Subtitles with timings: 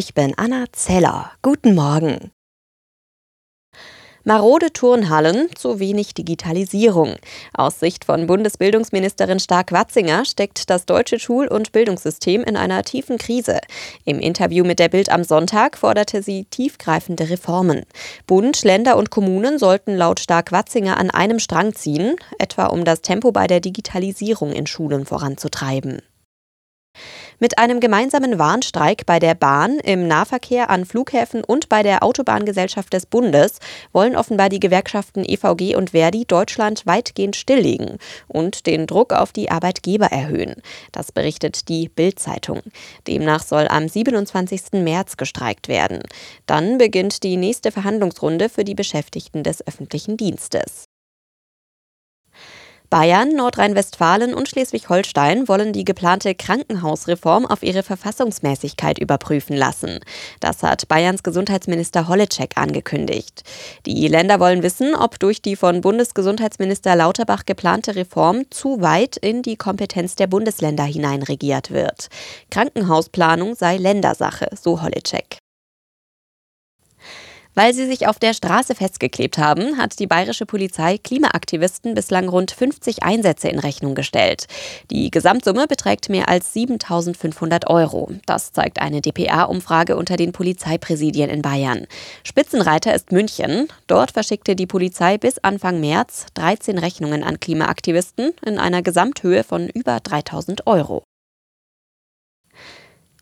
[0.00, 1.32] Ich bin Anna Zeller.
[1.42, 2.30] Guten Morgen.
[4.22, 7.16] Marode Turnhallen, zu wenig Digitalisierung.
[7.52, 13.58] Aus Sicht von Bundesbildungsministerin Stark-Watzinger steckt das deutsche Schul- und Bildungssystem in einer tiefen Krise.
[14.04, 17.82] Im Interview mit der Bild am Sonntag forderte sie tiefgreifende Reformen.
[18.28, 23.32] Bund, Länder und Kommunen sollten laut Stark-Watzinger an einem Strang ziehen, etwa um das Tempo
[23.32, 26.02] bei der Digitalisierung in Schulen voranzutreiben.
[27.40, 32.92] Mit einem gemeinsamen Warnstreik bei der Bahn, im Nahverkehr an Flughäfen und bei der Autobahngesellschaft
[32.92, 33.60] des Bundes
[33.92, 39.52] wollen offenbar die Gewerkschaften EVG und Verdi Deutschland weitgehend stilllegen und den Druck auf die
[39.52, 40.56] Arbeitgeber erhöhen.
[40.90, 42.60] Das berichtet die Bild-Zeitung.
[43.06, 44.72] Demnach soll am 27.
[44.82, 46.00] März gestreikt werden.
[46.46, 50.87] Dann beginnt die nächste Verhandlungsrunde für die Beschäftigten des öffentlichen Dienstes.
[52.90, 60.00] Bayern, Nordrhein-Westfalen und Schleswig-Holstein wollen die geplante Krankenhausreform auf ihre Verfassungsmäßigkeit überprüfen lassen.
[60.40, 63.42] Das hat Bayerns Gesundheitsminister Holleczek angekündigt.
[63.84, 69.42] Die Länder wollen wissen, ob durch die von Bundesgesundheitsminister Lauterbach geplante Reform zu weit in
[69.42, 72.08] die Kompetenz der Bundesländer hineinregiert wird.
[72.50, 75.37] Krankenhausplanung sei Ländersache, so Holleczek.
[77.58, 82.52] Weil sie sich auf der Straße festgeklebt haben, hat die bayerische Polizei Klimaaktivisten bislang rund
[82.52, 84.46] 50 Einsätze in Rechnung gestellt.
[84.92, 88.12] Die Gesamtsumme beträgt mehr als 7500 Euro.
[88.26, 91.88] Das zeigt eine dpa-Umfrage unter den Polizeipräsidien in Bayern.
[92.22, 93.66] Spitzenreiter ist München.
[93.88, 99.68] Dort verschickte die Polizei bis Anfang März 13 Rechnungen an Klimaaktivisten in einer Gesamthöhe von
[99.68, 101.07] über 3000 Euro.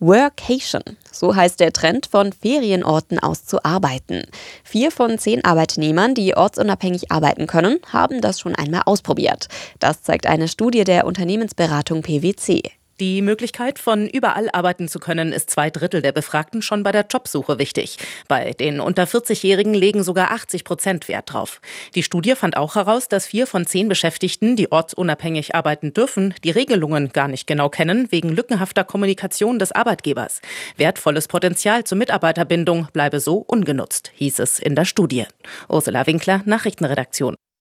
[0.00, 4.22] Workation, so heißt der Trend, von Ferienorten aus zu arbeiten.
[4.64, 9.48] Vier von zehn Arbeitnehmern, die ortsunabhängig arbeiten können, haben das schon einmal ausprobiert.
[9.78, 12.62] Das zeigt eine Studie der Unternehmensberatung PwC.
[13.00, 17.06] Die Möglichkeit, von überall arbeiten zu können, ist zwei Drittel der Befragten schon bei der
[17.08, 17.96] Jobsuche wichtig.
[18.28, 21.62] Bei den unter 40-Jährigen legen sogar 80 Prozent Wert drauf.
[21.94, 26.50] Die Studie fand auch heraus, dass vier von zehn Beschäftigten, die ortsunabhängig arbeiten dürfen, die
[26.50, 30.42] Regelungen gar nicht genau kennen, wegen lückenhafter Kommunikation des Arbeitgebers.
[30.76, 35.24] Wertvolles Potenzial zur Mitarbeiterbindung bleibe so ungenutzt, hieß es in der Studie.
[35.70, 37.34] Ursula Winkler, Nachrichtenredaktion.